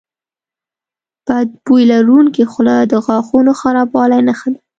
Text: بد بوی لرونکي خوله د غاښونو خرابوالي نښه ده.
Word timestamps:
بد 1.27 1.49
بوی 1.65 1.83
لرونکي 1.91 2.43
خوله 2.51 2.75
د 2.91 2.93
غاښونو 3.05 3.51
خرابوالي 3.59 4.19
نښه 4.27 4.49
ده. 4.53 4.59